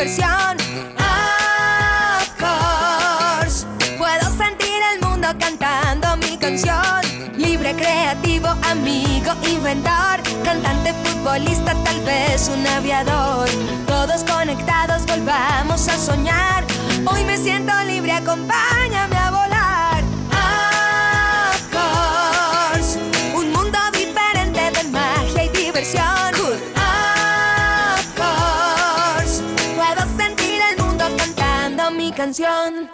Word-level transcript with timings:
versión. 0.00 0.56
Course, 2.38 3.66
puedo 3.98 4.30
sentir 4.34 4.80
el 4.94 5.06
mundo 5.06 5.28
cantando 5.38 6.16
mi 6.16 6.38
canción. 6.38 7.02
Libre, 7.36 7.74
creativo, 7.74 8.48
amigo, 8.70 9.32
inventor, 9.46 10.22
cantante, 10.42 10.94
futbolista, 11.04 11.74
tal 11.84 12.00
vez 12.00 12.48
un 12.48 12.66
aviador. 12.66 13.46
Todos 13.86 14.24
conectados, 14.24 15.04
volvamos 15.04 15.86
a 15.88 15.98
soñar. 15.98 16.64
Hoy 17.04 17.22
me 17.24 17.36
siento 17.36 17.72
libre, 17.84 18.12
acompáñame 18.12 19.16
a 19.18 19.29
Hola 32.20 32.90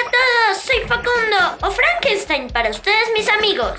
a 0.00 0.10
todos, 0.10 0.62
soy 0.62 0.80
Facundo 0.88 1.58
o 1.60 1.70
Frankenstein 1.70 2.48
para 2.48 2.70
ustedes 2.70 3.10
mis 3.14 3.28
amigos. 3.28 3.78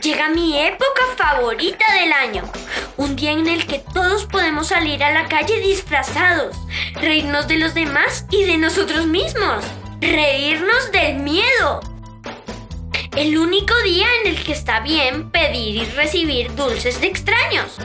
Llega 0.00 0.30
mi 0.30 0.58
época 0.58 1.02
favorita 1.18 1.84
del 1.92 2.14
año, 2.14 2.50
un 2.96 3.14
día 3.14 3.32
en 3.32 3.46
el 3.46 3.66
que 3.66 3.80
todos 3.92 4.24
podemos 4.24 4.68
salir 4.68 5.04
a 5.04 5.12
la 5.12 5.28
calle 5.28 5.60
disfrazados, 5.60 6.56
reírnos 6.94 7.46
de 7.46 7.58
los 7.58 7.74
demás 7.74 8.24
y 8.30 8.44
de 8.44 8.56
nosotros 8.56 9.06
mismos, 9.06 9.66
reírnos 10.00 10.92
del 10.92 11.18
miedo. 11.18 11.89
El 13.20 13.36
único 13.36 13.74
día 13.84 14.06
en 14.22 14.30
el 14.30 14.42
que 14.42 14.52
está 14.52 14.80
bien 14.80 15.30
pedir 15.30 15.76
y 15.76 15.84
recibir 15.84 16.54
dulces 16.54 17.02
de 17.02 17.08
extraños. 17.08 17.76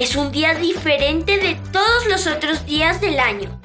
Es 0.00 0.16
un 0.16 0.32
día 0.32 0.54
diferente 0.54 1.38
de 1.38 1.54
todos 1.70 2.08
los 2.08 2.26
otros 2.26 2.66
días 2.66 3.00
del 3.00 3.20
año. 3.20 3.60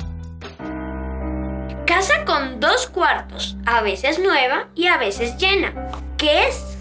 Casa 1.87 2.25
con 2.25 2.59
dos 2.59 2.85
cuartos, 2.85 3.55
a 3.65 3.81
veces 3.81 4.19
nueva 4.19 4.67
y 4.75 4.85
a 4.85 4.97
veces 4.97 5.35
llena. 5.37 5.73
¿Qué 6.15 6.47
es? 6.47 6.77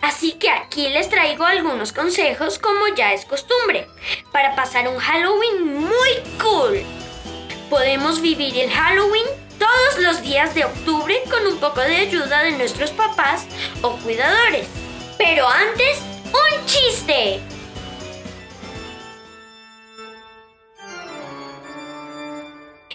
Así 0.00 0.34
que 0.34 0.48
aquí 0.48 0.88
les 0.88 1.08
traigo 1.08 1.44
algunos 1.44 1.92
consejos 1.92 2.60
como 2.60 2.94
ya 2.96 3.12
es 3.12 3.24
costumbre, 3.24 3.88
para 4.30 4.54
pasar 4.54 4.86
un 4.86 4.98
Halloween 4.98 5.80
muy 5.80 6.10
cool. 6.40 6.80
Podemos 7.68 8.22
vivir 8.22 8.56
el 8.56 8.70
Halloween 8.70 9.45
todos 9.58 9.98
los 9.98 10.22
días 10.22 10.54
de 10.54 10.64
octubre 10.64 11.22
con 11.30 11.46
un 11.46 11.58
poco 11.58 11.80
de 11.80 11.96
ayuda 11.96 12.42
de 12.42 12.52
nuestros 12.52 12.90
papás 12.90 13.46
o 13.82 13.96
cuidadores. 13.96 14.66
Pero 15.18 15.48
antes, 15.48 15.98
un 16.26 16.66
chiste. 16.66 17.40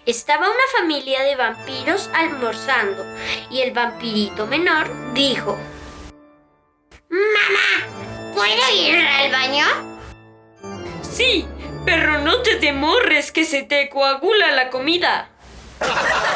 Estaba 0.06 0.50
una 0.50 0.80
familia 0.80 1.22
de 1.22 1.36
vampiros 1.36 2.10
almorzando 2.14 3.06
y 3.50 3.62
el 3.62 3.72
vampirito 3.72 4.48
menor 4.48 5.14
dijo, 5.14 5.58
Mamá, 7.10 8.34
¿puedo 8.34 8.76
ir 8.76 8.98
al 8.98 9.32
baño? 9.32 9.66
Sí, 11.02 11.46
pero 11.86 12.20
no 12.20 12.42
te 12.42 12.58
demorres 12.58 13.32
que 13.32 13.46
se 13.46 13.64
te 13.64 13.90
coagula 13.90 14.52
la 14.52 14.70
comida. 14.70 15.30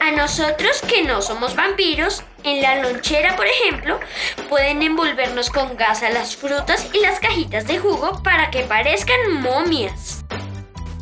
A 0.00 0.10
nosotros 0.12 0.80
que 0.88 1.02
no 1.02 1.22
somos 1.22 1.54
vampiros, 1.54 2.22
en 2.42 2.62
la 2.62 2.76
lonchera, 2.76 3.36
por 3.36 3.46
ejemplo, 3.46 4.00
pueden 4.48 4.82
envolvernos 4.82 5.50
con 5.50 5.76
gas 5.76 6.02
a 6.02 6.10
las 6.10 6.36
frutas 6.36 6.88
y 6.92 7.00
las 7.00 7.20
cajitas 7.20 7.66
de 7.66 7.78
jugo 7.78 8.22
para 8.22 8.50
que 8.50 8.62
parezcan 8.62 9.40
momias. 9.40 10.24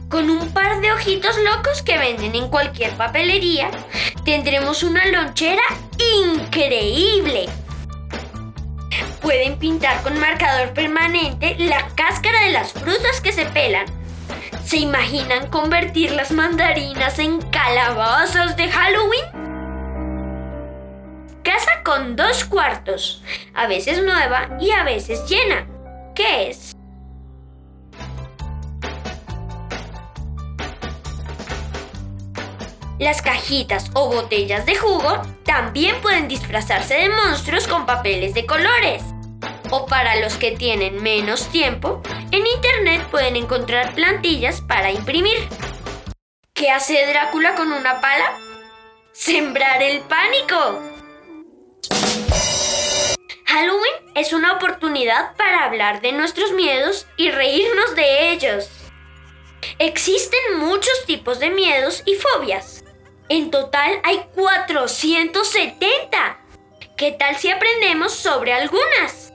Con 0.09 0.31
un 0.31 0.53
par 0.53 0.81
de 0.81 0.91
ojitos 0.93 1.37
locos 1.39 1.83
que 1.83 1.99
venden 1.99 2.35
en 2.35 2.49
cualquier 2.49 2.93
papelería, 2.93 3.71
tendremos 4.25 4.83
una 4.83 5.05
lonchera 5.07 5.63
increíble. 6.25 7.47
Pueden 9.21 9.59
pintar 9.59 10.03
con 10.03 10.19
marcador 10.19 10.73
permanente 10.73 11.57
la 11.59 11.89
cáscara 11.95 12.41
de 12.41 12.53
las 12.53 12.73
frutas 12.73 13.21
que 13.21 13.33
se 13.33 13.45
pelan. 13.47 13.98
¿Se 14.69 14.77
imaginan 14.77 15.47
convertir 15.47 16.13
las 16.13 16.31
mandarinas 16.31 17.19
en 17.19 17.41
calabazas 17.41 18.55
de 18.55 18.69
Halloween? 18.69 19.25
Casa 21.43 21.83
con 21.83 22.17
dos 22.17 22.45
cuartos, 22.45 23.25
a 23.55 23.67
veces 23.67 24.05
nueva 24.05 24.59
y 24.61 24.71
a 24.73 24.85
veces 24.85 25.27
llena. 25.27 25.67
¿Qué 26.15 26.51
es? 26.51 26.77
Las 32.99 33.23
cajitas 33.23 33.91
o 33.95 34.13
botellas 34.13 34.67
de 34.67 34.77
jugo 34.77 35.23
también 35.47 35.99
pueden 36.03 36.29
disfrazarse 36.29 36.93
de 36.93 37.09
monstruos 37.09 37.67
con 37.67 37.87
papeles 37.87 38.35
de 38.35 38.45
colores. 38.45 39.03
O 39.71 39.87
para 39.87 40.17
los 40.17 40.39
que 40.39 40.53
tienen 40.53 41.03
menos 41.03 41.51
tiempo, 41.51 42.03
en 42.31 42.47
internet 42.47 43.07
pueden 43.11 43.37
encontrar 43.37 43.95
plantillas 43.95 44.63
para 44.63 44.91
imprimir. 44.91 45.37
¿Qué 46.55 46.71
hace 46.71 47.07
Drácula 47.07 47.55
con 47.55 47.71
una 47.73 48.01
pala? 48.01 48.39
¡Sembrar 49.13 49.83
el 49.83 50.01
pánico! 50.01 50.81
Halloween 53.45 53.93
es 54.15 54.33
una 54.33 54.55
oportunidad 54.55 55.37
para 55.37 55.65
hablar 55.65 56.01
de 56.01 56.13
nuestros 56.13 56.53
miedos 56.53 57.07
y 57.17 57.31
reírnos 57.31 57.95
de 57.95 58.33
ellos. 58.33 58.71
Existen 59.79 60.59
muchos 60.59 61.05
tipos 61.07 61.41
de 61.41 61.51
miedos 61.51 62.03
y 62.07 62.15
fobias. 62.15 62.85
En 63.29 63.51
total 63.51 64.01
hay 64.03 64.25
470. 64.35 66.41
¿Qué 66.97 67.13
tal 67.13 67.37
si 67.37 67.51
aprendemos 67.51 68.15
sobre 68.15 68.55
algunas? 68.55 69.28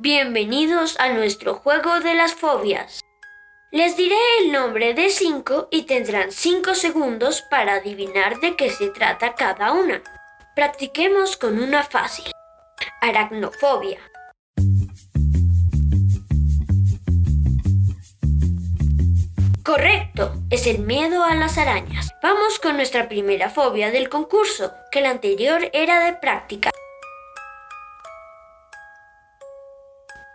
Bienvenidos 0.00 0.94
a 1.00 1.08
nuestro 1.08 1.56
juego 1.56 1.98
de 1.98 2.14
las 2.14 2.32
fobias. 2.32 3.00
Les 3.72 3.96
diré 3.96 4.14
el 4.40 4.52
nombre 4.52 4.94
de 4.94 5.10
cinco 5.10 5.66
y 5.72 5.82
tendrán 5.82 6.30
cinco 6.30 6.76
segundos 6.76 7.42
para 7.50 7.74
adivinar 7.74 8.38
de 8.38 8.54
qué 8.54 8.70
se 8.70 8.90
trata 8.90 9.34
cada 9.34 9.72
una. 9.72 10.00
Practiquemos 10.54 11.36
con 11.36 11.58
una 11.58 11.82
fácil. 11.82 12.30
Aracnofobia. 13.00 13.98
Correcto, 19.64 20.32
es 20.48 20.68
el 20.68 20.78
miedo 20.78 21.24
a 21.24 21.34
las 21.34 21.58
arañas. 21.58 22.08
Vamos 22.22 22.60
con 22.60 22.76
nuestra 22.76 23.08
primera 23.08 23.50
fobia 23.50 23.90
del 23.90 24.08
concurso, 24.08 24.72
que 24.92 25.00
la 25.00 25.10
anterior 25.10 25.68
era 25.72 26.04
de 26.04 26.12
práctica. 26.12 26.70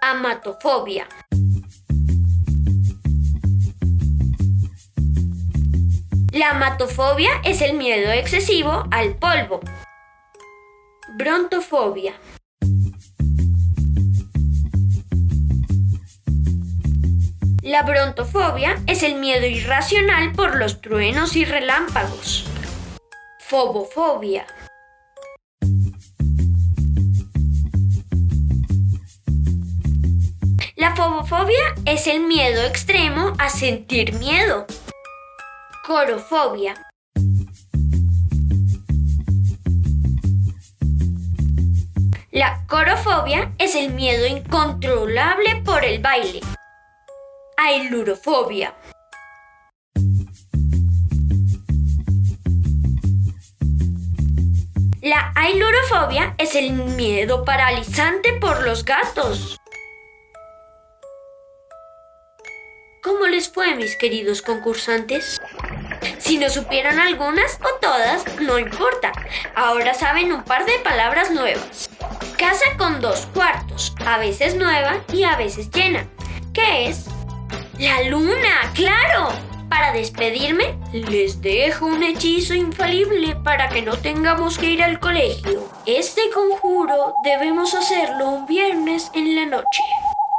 Amatofobia. 0.06 1.08
La 6.34 6.50
amatofobia 6.50 7.30
es 7.46 7.62
el 7.62 7.78
miedo 7.78 8.12
excesivo 8.12 8.84
al 8.91 9.16
polvo. 9.16 9.62
Brontofobia. 11.17 12.16
La 17.61 17.84
brontofobia 17.84 18.84
es 18.88 19.03
el 19.03 19.16
miedo 19.16 19.46
irracional 19.46 20.34
por 20.34 20.58
los 20.58 20.82
truenos 20.82 21.38
y 21.38 21.46
relámpagos. 21.46 22.46
Fobofobia. 23.40 24.46
La 30.84 30.94
fobofobia 30.97 31.76
es 31.85 32.08
el 32.08 32.20
miedo 32.28 32.62
extremo 32.62 33.32
a 33.40 33.47
sentir 33.50 34.12
miedo. 34.16 34.66
Corofobia. 35.88 36.74
La 42.32 42.66
corofobia 42.68 43.53
es 43.59 43.76
el 43.76 43.94
miedo 43.94 44.28
incontrolable 44.28 45.62
por 45.64 45.85
el 45.85 46.02
baile. 46.02 46.41
Ailurofobia. 47.56 48.76
La 55.02 55.32
ailurofobia 55.34 56.35
es 56.38 56.56
el 56.56 56.74
miedo 56.74 57.46
paralizante 57.46 58.34
por 58.34 58.64
los 58.64 58.84
gatos. 58.84 59.62
Les 63.34 63.50
fue, 63.50 63.74
mis 63.74 63.96
queridos 63.96 64.44
concursantes? 64.44 65.41
Si 66.20 66.38
no 66.38 66.52
supieron 66.52 67.00
algunas 67.00 67.58
o 67.64 67.80
todas, 67.82 68.24
no 68.40 68.59
importa. 68.59 69.12
Ahora 69.56 69.96
saben 69.96 70.32
un 70.32 70.44
par 70.44 70.68
de 70.68 70.78
palabras 70.84 71.32
nuevas. 71.32 71.90
Casa 72.38 72.66
con 72.78 73.02
dos 73.02 73.28
cuartos, 73.34 73.96
a 74.06 74.20
veces 74.20 74.56
nueva 74.56 75.02
y 75.12 75.24
a 75.24 75.35
veces 75.35 75.72
llena. 75.72 76.08
¿Qué 76.53 76.90
es? 76.90 77.06
La 77.80 78.03
luna, 78.03 78.72
claro. 78.76 79.30
Para 79.68 79.94
despedirme, 79.94 80.78
les 80.91 81.41
dejo 81.41 81.88
un 81.88 82.03
hechizo 82.03 82.53
infalible 82.53 83.35
para 83.38 83.70
que 83.70 83.82
no 83.82 83.97
tengamos 83.97 84.59
que 84.59 84.68
ir 84.68 84.84
al 84.84 85.00
colegio. 85.00 85.68
Este 85.88 86.22
conjuro 86.32 87.16
debemos 87.24 87.74
hacerlo 87.74 88.30
un 88.30 88.46
viernes 88.46 89.09
en 89.16 89.35
la 89.35 89.47
noche. 89.47 89.82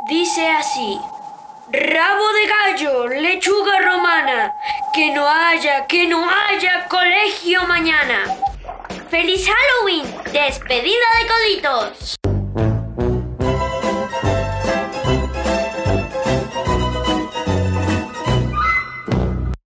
Dice 0.08 0.48
así. 0.48 1.00
Rabo 1.72 2.32
de 2.34 2.46
gallo, 2.46 3.08
lechuga 3.08 3.80
romana, 3.80 4.52
que 4.92 5.12
no 5.12 5.26
haya, 5.26 5.86
que 5.86 6.06
no 6.06 6.28
haya 6.28 6.86
colegio 6.88 7.64
mañana. 7.66 8.36
¡Feliz 9.08 9.48
Halloween! 9.48 10.04
¡Despedida 10.30 11.06
de 11.20 11.26
coditos! 11.26 12.16